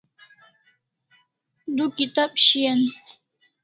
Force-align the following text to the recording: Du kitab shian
Du 1.75 1.85
kitab 1.97 2.31
shian 2.45 2.79